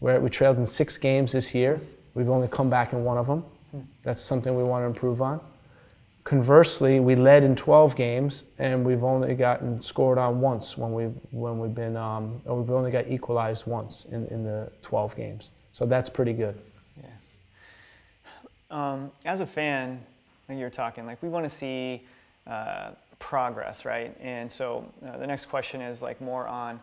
where 0.00 0.20
we 0.20 0.28
trailed 0.28 0.58
in 0.58 0.66
six 0.66 0.98
games 0.98 1.32
this 1.32 1.54
year, 1.54 1.80
we've 2.14 2.28
only 2.28 2.48
come 2.48 2.68
back 2.68 2.92
in 2.92 3.04
one 3.04 3.16
of 3.16 3.26
them. 3.26 3.44
That's 4.02 4.20
something 4.20 4.54
we 4.54 4.62
want 4.62 4.82
to 4.82 4.86
improve 4.86 5.22
on. 5.22 5.40
Conversely, 6.24 7.00
we 7.00 7.16
led 7.16 7.42
in 7.42 7.56
12 7.56 7.96
games 7.96 8.44
and 8.58 8.84
we've 8.84 9.02
only 9.02 9.34
gotten 9.34 9.82
scored 9.82 10.18
on 10.18 10.40
once 10.40 10.78
when 10.78 10.92
we've, 10.92 11.14
when 11.32 11.58
we've 11.58 11.74
been, 11.74 11.96
um, 11.96 12.40
we've 12.44 12.70
only 12.70 12.92
got 12.92 13.08
equalized 13.08 13.66
once 13.66 14.06
in, 14.12 14.26
in 14.28 14.44
the 14.44 14.70
12 14.82 15.16
games. 15.16 15.50
So 15.72 15.84
that's 15.84 16.08
pretty 16.08 16.32
good. 16.32 16.56
Yeah. 17.02 17.08
Um, 18.70 19.10
as 19.24 19.40
a 19.40 19.46
fan, 19.46 20.00
like 20.48 20.58
you 20.58 20.64
were 20.64 20.70
talking, 20.70 21.06
like 21.06 21.20
we 21.22 21.28
want 21.28 21.44
to 21.44 21.50
see 21.50 22.02
uh, 22.46 22.90
progress, 23.18 23.84
right? 23.84 24.16
And 24.20 24.50
so 24.50 24.86
uh, 25.04 25.16
the 25.18 25.26
next 25.26 25.46
question 25.46 25.80
is 25.80 26.02
like 26.02 26.20
more 26.20 26.46
on 26.46 26.78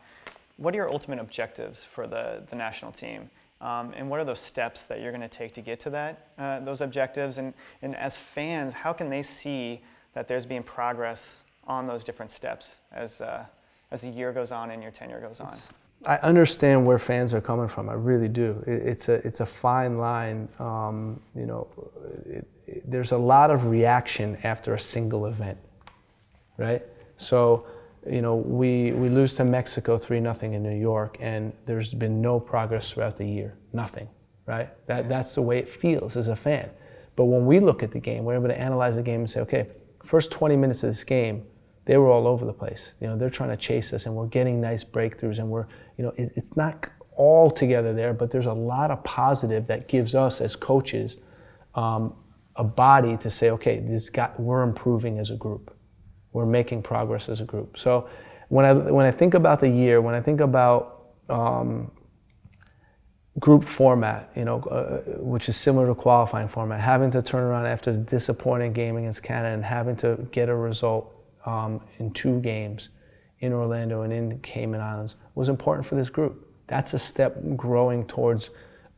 what 0.57 0.73
are 0.73 0.77
your 0.77 0.91
ultimate 0.91 1.19
objectives 1.19 1.85
for 1.85 2.07
the, 2.07 2.43
the 2.49 2.55
national 2.57 2.91
team? 2.91 3.29
Um, 3.61 3.93
and 3.95 4.09
what 4.09 4.19
are 4.19 4.23
those 4.23 4.39
steps 4.39 4.85
that 4.85 5.01
you're 5.01 5.11
going 5.11 5.21
to 5.21 5.27
take 5.27 5.53
to 5.53 5.61
get 5.61 5.79
to 5.81 5.89
that 5.89 6.27
uh, 6.37 6.59
those 6.61 6.81
objectives? 6.81 7.37
And, 7.37 7.53
and 7.81 7.95
as 7.95 8.17
fans, 8.17 8.73
how 8.73 8.93
can 8.93 9.09
they 9.09 9.21
see 9.21 9.81
that 10.13 10.27
there's 10.27 10.45
being 10.45 10.63
progress 10.63 11.43
on 11.67 11.85
those 11.85 12.03
different 12.03 12.31
steps 12.31 12.79
as, 12.91 13.21
uh, 13.21 13.45
as 13.91 14.01
the 14.01 14.09
year 14.09 14.31
goes 14.31 14.51
on 14.51 14.71
and 14.71 14.81
your 14.81 14.91
tenure 14.91 15.19
goes 15.19 15.39
on? 15.41 15.55
I 16.05 16.15
understand 16.17 16.85
where 16.85 16.97
fans 16.97 17.33
are 17.33 17.41
coming 17.41 17.67
from. 17.67 17.89
I 17.89 17.93
really 17.93 18.29
do. 18.29 18.63
It, 18.65 18.87
it's 18.87 19.09
a 19.09 19.15
it's 19.27 19.41
a 19.41 19.45
fine 19.45 19.97
line. 19.97 20.47
Um, 20.57 21.19
you 21.35 21.45
know, 21.45 21.67
it, 22.25 22.47
it, 22.67 22.89
there's 22.89 23.11
a 23.11 23.17
lot 23.17 23.51
of 23.51 23.69
reaction 23.69 24.37
after 24.45 24.75
a 24.75 24.79
single 24.79 25.25
event, 25.25 25.57
right? 26.57 26.83
So 27.17 27.65
you 28.07 28.21
know, 28.21 28.35
we, 28.35 28.91
we 28.91 29.09
lose 29.09 29.35
to 29.35 29.43
Mexico 29.43 29.97
3 29.97 30.19
nothing 30.19 30.53
in 30.53 30.63
New 30.63 30.77
York, 30.77 31.17
and 31.19 31.51
there's 31.65 31.93
been 31.93 32.21
no 32.21 32.39
progress 32.39 32.91
throughout 32.91 33.17
the 33.17 33.25
year. 33.25 33.57
Nothing, 33.73 34.07
right? 34.45 34.69
That, 34.87 35.09
that's 35.09 35.35
the 35.35 35.41
way 35.41 35.59
it 35.59 35.67
feels 35.67 36.15
as 36.15 36.27
a 36.27 36.35
fan. 36.35 36.69
But 37.15 37.25
when 37.25 37.45
we 37.45 37.59
look 37.59 37.83
at 37.83 37.91
the 37.91 37.99
game, 37.99 38.23
we're 38.23 38.35
able 38.35 38.47
to 38.47 38.57
analyze 38.57 38.95
the 38.95 39.03
game 39.03 39.21
and 39.21 39.29
say, 39.29 39.41
okay, 39.41 39.67
first 40.03 40.31
20 40.31 40.55
minutes 40.55 40.83
of 40.83 40.89
this 40.89 41.03
game, 41.03 41.45
they 41.85 41.97
were 41.97 42.09
all 42.09 42.27
over 42.27 42.45
the 42.45 42.53
place. 42.53 42.93
You 43.01 43.07
know, 43.07 43.17
they're 43.17 43.29
trying 43.29 43.49
to 43.49 43.57
chase 43.57 43.91
us, 43.93 44.05
and 44.05 44.15
we're 44.15 44.27
getting 44.27 44.61
nice 44.61 44.83
breakthroughs, 44.83 45.39
and 45.39 45.49
we're, 45.49 45.65
you 45.97 46.05
know, 46.05 46.13
it, 46.15 46.31
it's 46.35 46.55
not 46.55 46.87
all 47.17 47.51
together 47.51 47.93
there, 47.93 48.13
but 48.13 48.31
there's 48.31 48.45
a 48.45 48.53
lot 48.53 48.91
of 48.91 49.03
positive 49.03 49.67
that 49.67 49.89
gives 49.89 50.15
us 50.15 50.39
as 50.39 50.55
coaches 50.55 51.17
um, 51.75 52.13
a 52.55 52.63
body 52.63 53.17
to 53.17 53.29
say, 53.29 53.49
okay, 53.51 53.79
this 53.79 54.09
got, 54.09 54.39
we're 54.39 54.63
improving 54.63 55.19
as 55.19 55.31
a 55.31 55.35
group 55.35 55.75
we're 56.33 56.45
making 56.45 56.81
progress 56.81 57.29
as 57.29 57.41
a 57.41 57.45
group. 57.45 57.77
So 57.77 58.09
when 58.49 58.65
I 58.65 58.73
when 58.73 59.05
I 59.05 59.11
think 59.11 59.33
about 59.33 59.59
the 59.59 59.69
year, 59.69 60.01
when 60.01 60.15
I 60.15 60.21
think 60.21 60.41
about 60.41 61.11
um, 61.29 61.91
group 63.39 63.63
format, 63.63 64.31
you 64.35 64.45
know, 64.45 64.61
uh, 64.63 65.19
which 65.19 65.49
is 65.49 65.55
similar 65.55 65.87
to 65.87 65.95
qualifying 65.95 66.47
format, 66.47 66.79
having 66.79 67.11
to 67.11 67.21
turn 67.21 67.43
around 67.43 67.65
after 67.65 67.91
the 67.91 67.99
disappointing 67.99 68.73
game 68.73 68.97
against 68.97 69.23
Canada 69.23 69.53
and 69.53 69.63
having 69.63 69.95
to 69.97 70.27
get 70.31 70.49
a 70.49 70.55
result 70.55 71.13
um, 71.45 71.81
in 71.99 72.11
two 72.11 72.39
games 72.41 72.89
in 73.39 73.53
Orlando 73.53 74.01
and 74.01 74.11
in 74.11 74.39
Cayman 74.39 74.81
Islands 74.81 75.15
was 75.35 75.47
important 75.47 75.85
for 75.85 75.95
this 75.95 76.09
group. 76.09 76.47
That's 76.67 76.93
a 76.93 76.99
step 76.99 77.37
growing 77.55 78.05
towards 78.05 78.49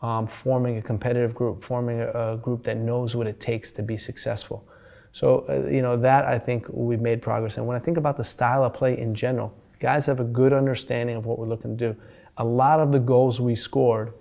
um, 0.02 0.26
forming 0.26 0.78
a 0.78 0.82
competitive 0.82 1.36
group, 1.36 1.64
forming 1.64 2.02
a, 2.02 2.34
a 2.34 2.38
group 2.38 2.64
that 2.64 2.78
knows 2.78 3.16
what 3.16 3.28
it 3.28 3.40
takes 3.40 3.72
to 3.74 3.84
be 3.84 3.98
successful. 3.98 4.68
So, 5.14 5.46
uh, 5.50 5.70
you 5.70 5.82
know, 5.82 5.98
that 5.98 6.26
I 6.26 6.40
think 6.40 6.66
we've 6.70 7.02
made 7.02 7.22
progress. 7.22 7.58
And 7.58 7.68
when 7.68 7.76
I 7.76 7.80
think 7.80 7.98
about 7.98 8.18
the 8.18 8.24
style 8.24 8.64
of 8.64 8.74
play 8.74 8.98
in 8.98 9.14
general, 9.14 9.54
guys 9.80 10.06
have 10.06 10.20
a 10.20 10.26
good 10.26 10.54
understanding 10.54 11.16
of 11.16 11.26
what 11.26 11.38
we're 11.38 11.48
looking 11.48 11.78
to 11.78 11.94
do. 11.94 12.00
A 12.38 12.44
lot 12.44 12.80
of 12.80 12.92
the 12.92 13.00
goals 13.00 13.42
we 13.42 13.56
scored 13.56 14.14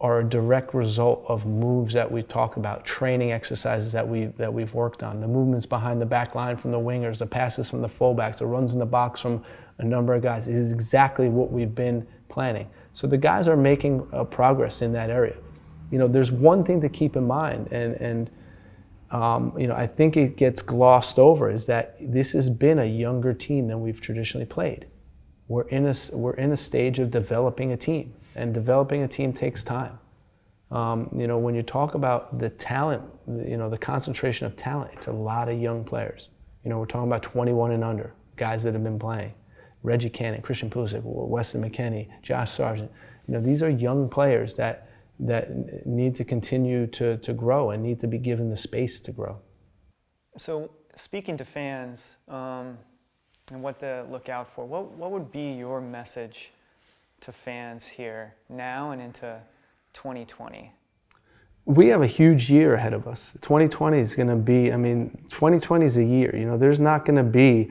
are 0.00 0.18
a 0.18 0.24
direct 0.24 0.74
result 0.74 1.24
of 1.28 1.46
moves 1.46 1.94
that 1.94 2.10
we 2.10 2.22
talk 2.24 2.56
about, 2.56 2.84
training 2.84 3.30
exercises 3.30 3.92
that 3.92 4.06
we 4.06 4.26
that 4.36 4.52
we've 4.52 4.74
worked 4.74 5.04
on, 5.04 5.20
the 5.20 5.28
movements 5.28 5.64
behind 5.64 6.00
the 6.00 6.06
back 6.06 6.34
line 6.34 6.56
from 6.56 6.72
the 6.72 6.78
wingers, 6.78 7.18
the 7.18 7.26
passes 7.26 7.70
from 7.70 7.80
the 7.80 7.88
fullbacks, 7.88 8.38
the 8.38 8.46
runs 8.46 8.72
in 8.72 8.80
the 8.80 8.86
box 8.86 9.20
from 9.20 9.44
a 9.78 9.84
number 9.84 10.12
of 10.14 10.22
guys. 10.22 10.48
Is 10.48 10.72
exactly 10.72 11.28
what 11.28 11.52
we've 11.52 11.74
been 11.74 12.04
planning. 12.28 12.68
So 12.92 13.06
the 13.06 13.16
guys 13.16 13.46
are 13.46 13.56
making 13.56 14.06
uh, 14.12 14.24
progress 14.24 14.82
in 14.82 14.92
that 14.92 15.08
area. 15.08 15.36
You 15.92 15.98
know, 15.98 16.08
there's 16.08 16.32
one 16.32 16.64
thing 16.64 16.80
to 16.80 16.88
keep 16.88 17.14
in 17.16 17.26
mind, 17.26 17.68
and 17.70 17.94
and 17.94 18.28
um, 19.12 19.52
you 19.58 19.66
know, 19.66 19.74
I 19.74 19.86
think 19.86 20.16
it 20.16 20.36
gets 20.36 20.62
glossed 20.62 21.18
over 21.18 21.50
is 21.50 21.66
that 21.66 21.96
this 22.00 22.32
has 22.32 22.48
been 22.48 22.78
a 22.78 22.84
younger 22.84 23.34
team 23.34 23.68
than 23.68 23.82
we've 23.82 24.00
traditionally 24.00 24.46
played. 24.46 24.86
We're 25.48 25.68
in 25.68 25.86
a, 25.86 25.94
we're 26.12 26.34
in 26.34 26.52
a 26.52 26.56
stage 26.56 26.98
of 26.98 27.10
developing 27.10 27.72
a 27.72 27.76
team, 27.76 28.14
and 28.36 28.54
developing 28.54 29.02
a 29.02 29.08
team 29.08 29.34
takes 29.34 29.62
time. 29.62 29.98
Um, 30.70 31.10
you 31.14 31.26
know, 31.26 31.36
when 31.36 31.54
you 31.54 31.62
talk 31.62 31.94
about 31.94 32.38
the 32.38 32.48
talent, 32.48 33.02
you 33.28 33.58
know, 33.58 33.68
the 33.68 33.76
concentration 33.76 34.46
of 34.46 34.56
talent, 34.56 34.92
it's 34.94 35.08
a 35.08 35.12
lot 35.12 35.50
of 35.50 35.60
young 35.60 35.84
players. 35.84 36.30
You 36.64 36.70
know, 36.70 36.78
we're 36.78 36.86
talking 36.86 37.08
about 37.08 37.22
21 37.22 37.72
and 37.72 37.84
under, 37.84 38.14
guys 38.36 38.62
that 38.62 38.72
have 38.72 38.82
been 38.82 38.98
playing. 38.98 39.34
Reggie 39.82 40.08
Cannon, 40.08 40.40
Christian 40.40 40.70
Pulisic, 40.70 41.02
Weston 41.04 41.62
McKennie, 41.62 42.08
Josh 42.22 42.52
Sargent. 42.52 42.90
You 43.28 43.34
know, 43.34 43.40
these 43.42 43.62
are 43.62 43.68
young 43.68 44.08
players 44.08 44.54
that 44.54 44.88
that 45.20 45.86
need 45.86 46.14
to 46.16 46.24
continue 46.24 46.86
to, 46.88 47.16
to 47.18 47.32
grow 47.32 47.70
and 47.70 47.82
need 47.82 48.00
to 48.00 48.06
be 48.06 48.18
given 48.18 48.50
the 48.50 48.56
space 48.56 49.00
to 49.00 49.12
grow. 49.12 49.38
So, 50.36 50.70
speaking 50.94 51.36
to 51.36 51.44
fans 51.44 52.16
um, 52.28 52.78
and 53.50 53.62
what 53.62 53.78
to 53.80 54.06
look 54.10 54.28
out 54.28 54.50
for, 54.50 54.64
what, 54.64 54.90
what 54.92 55.10
would 55.10 55.30
be 55.30 55.52
your 55.52 55.80
message 55.80 56.50
to 57.20 57.32
fans 57.32 57.86
here 57.86 58.34
now 58.48 58.90
and 58.90 59.00
into 59.00 59.40
2020? 59.92 60.72
We 61.64 61.86
have 61.88 62.02
a 62.02 62.06
huge 62.06 62.50
year 62.50 62.74
ahead 62.74 62.92
of 62.92 63.06
us. 63.06 63.32
2020 63.40 63.98
is 63.98 64.16
going 64.16 64.28
to 64.28 64.36
be, 64.36 64.72
I 64.72 64.76
mean, 64.76 65.10
2020 65.30 65.86
is 65.86 65.96
a 65.96 66.04
year. 66.04 66.34
You 66.34 66.46
know, 66.46 66.58
there's 66.58 66.80
not 66.80 67.04
going 67.04 67.16
to 67.16 67.22
be 67.22 67.70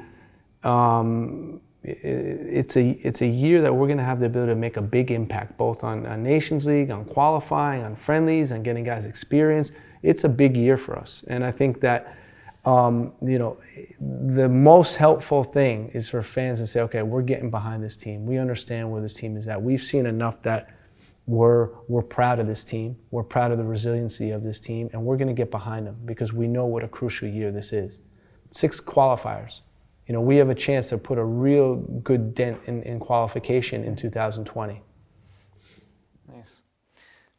um, 0.63 1.59
it's 1.83 2.77
a 2.77 2.89
it's 3.01 3.21
a 3.21 3.27
year 3.27 3.61
that 3.61 3.73
we're 3.73 3.87
going 3.87 3.97
to 3.97 4.03
have 4.03 4.19
the 4.19 4.27
ability 4.27 4.51
to 4.51 4.55
make 4.55 4.77
a 4.77 4.81
big 4.81 5.09
impact 5.09 5.57
both 5.57 5.83
on, 5.83 6.05
on 6.05 6.21
Nations 6.21 6.65
League, 6.65 6.91
on 6.91 7.05
qualifying, 7.05 7.83
on 7.83 7.95
friendlies, 7.95 8.51
and 8.51 8.63
getting 8.63 8.83
guys 8.83 9.05
experience. 9.05 9.71
It's 10.03 10.23
a 10.23 10.29
big 10.29 10.55
year 10.55 10.77
for 10.77 10.97
us, 10.97 11.23
and 11.27 11.43
I 11.43 11.51
think 11.51 11.81
that 11.81 12.15
um, 12.63 13.13
you 13.23 13.39
know, 13.39 13.57
the 13.99 14.47
most 14.47 14.95
helpful 14.95 15.43
thing 15.43 15.89
is 15.93 16.09
for 16.09 16.21
fans 16.21 16.59
to 16.59 16.67
say, 16.67 16.81
okay, 16.81 17.01
we're 17.01 17.23
getting 17.23 17.49
behind 17.49 17.83
this 17.83 17.95
team. 17.95 18.25
We 18.25 18.37
understand 18.37 18.91
where 18.91 19.01
this 19.01 19.15
team 19.15 19.35
is 19.35 19.47
at. 19.47 19.59
We've 19.59 19.81
seen 19.81 20.05
enough 20.05 20.41
that 20.43 20.75
we're, 21.25 21.69
we're 21.87 22.03
proud 22.03 22.39
of 22.39 22.45
this 22.45 22.63
team. 22.63 22.95
We're 23.09 23.23
proud 23.23 23.51
of 23.51 23.57
the 23.57 23.63
resiliency 23.63 24.29
of 24.29 24.43
this 24.43 24.59
team, 24.59 24.89
and 24.93 25.03
we're 25.03 25.17
going 25.17 25.27
to 25.27 25.33
get 25.33 25.49
behind 25.49 25.87
them 25.87 25.97
because 26.05 26.33
we 26.33 26.47
know 26.47 26.65
what 26.65 26.83
a 26.83 26.87
crucial 26.87 27.27
year 27.27 27.51
this 27.51 27.73
is. 27.73 27.99
Six 28.51 28.79
qualifiers. 28.79 29.61
You 30.07 30.13
know, 30.13 30.21
we 30.21 30.37
have 30.37 30.49
a 30.49 30.55
chance 30.55 30.89
to 30.89 30.97
put 30.97 31.17
a 31.17 31.23
real 31.23 31.75
good 32.03 32.33
dent 32.35 32.59
in, 32.65 32.83
in 32.83 32.99
qualification 32.99 33.83
in 33.83 33.95
2020. 33.95 34.81
Nice. 36.33 36.61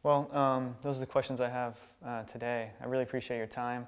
Well, 0.01 0.29
um, 0.35 0.75
those 0.81 0.97
are 0.97 1.01
the 1.01 1.05
questions 1.05 1.41
I 1.41 1.49
have 1.49 1.77
uh, 2.05 2.23
today. 2.23 2.71
I 2.81 2.85
really 2.85 3.03
appreciate 3.03 3.37
your 3.37 3.47
time. 3.47 3.87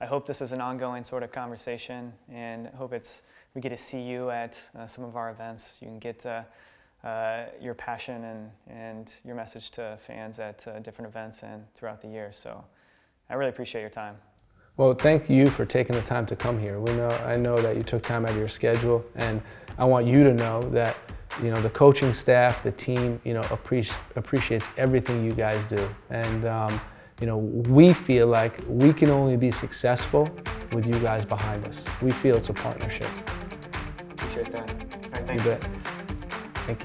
I 0.00 0.06
hope 0.06 0.26
this 0.26 0.42
is 0.42 0.52
an 0.52 0.60
ongoing 0.60 1.04
sort 1.04 1.22
of 1.22 1.32
conversation, 1.32 2.12
and 2.30 2.66
hope 2.68 2.92
it's 2.92 3.22
we 3.54 3.60
get 3.60 3.68
to 3.68 3.76
see 3.76 4.00
you 4.00 4.30
at 4.30 4.60
uh, 4.76 4.86
some 4.86 5.04
of 5.04 5.16
our 5.16 5.30
events. 5.30 5.78
You 5.80 5.86
can 5.86 5.98
get 6.00 6.26
uh, 6.26 6.42
uh, 7.04 7.46
your 7.60 7.74
passion 7.74 8.24
and, 8.24 8.50
and 8.66 9.12
your 9.24 9.36
message 9.36 9.70
to 9.72 9.96
fans 10.04 10.40
at 10.40 10.66
uh, 10.66 10.80
different 10.80 11.08
events 11.08 11.42
and 11.42 11.64
throughout 11.74 12.02
the 12.02 12.08
year. 12.08 12.32
So 12.32 12.64
I 13.30 13.34
really 13.34 13.50
appreciate 13.50 13.82
your 13.82 13.90
time. 13.90 14.16
Well, 14.76 14.92
thank 14.92 15.30
you 15.30 15.46
for 15.46 15.64
taking 15.64 15.94
the 15.94 16.02
time 16.02 16.26
to 16.26 16.34
come 16.34 16.58
here. 16.58 16.80
We 16.80 16.92
know 16.94 17.08
I 17.24 17.36
know 17.36 17.56
that 17.58 17.76
you 17.76 17.82
took 17.82 18.02
time 18.02 18.24
out 18.24 18.32
of 18.32 18.36
your 18.36 18.48
schedule, 18.48 19.04
and 19.14 19.40
I 19.78 19.84
want 19.84 20.04
you 20.04 20.24
to 20.24 20.34
know 20.34 20.62
that 20.70 20.96
you 21.40 21.52
know 21.52 21.60
the 21.62 21.70
coaching 21.70 22.12
staff, 22.12 22.64
the 22.64 22.72
team, 22.72 23.20
you 23.24 23.34
know, 23.34 23.42
appreci- 23.42 23.96
appreciates 24.16 24.68
everything 24.76 25.24
you 25.24 25.30
guys 25.30 25.64
do, 25.66 25.88
and 26.10 26.44
um, 26.46 26.80
you 27.20 27.26
know 27.28 27.38
we 27.38 27.92
feel 27.92 28.26
like 28.26 28.58
we 28.66 28.92
can 28.92 29.10
only 29.10 29.36
be 29.36 29.52
successful 29.52 30.28
with 30.72 30.86
you 30.86 30.98
guys 31.00 31.24
behind 31.24 31.64
us. 31.66 31.84
We 32.02 32.10
feel 32.10 32.36
it's 32.36 32.48
a 32.48 32.52
partnership. 32.52 33.06
Appreciate 34.10 34.50
that. 34.50 34.68
All 34.70 34.76
right, 35.12 35.24
thanks. 35.24 35.44
You 35.44 35.50
bet. 35.52 35.64
Thank 36.66 36.84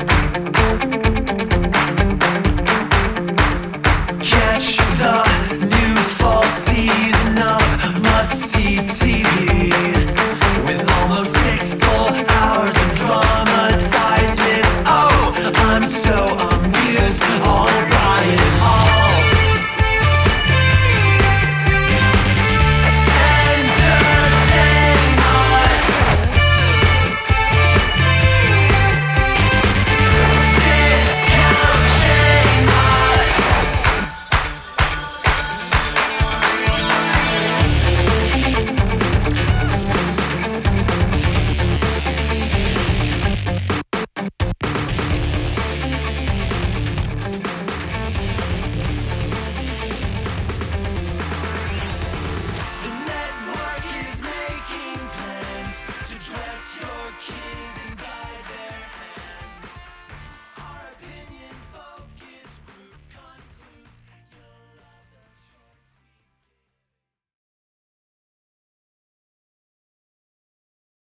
you. 0.00 0.06